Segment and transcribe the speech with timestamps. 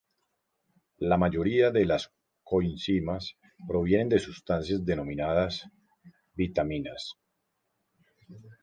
[0.97, 2.11] La mayoría de las
[2.41, 5.67] coenzimas provienen de sustancias denominadas
[6.33, 7.19] vitaminas.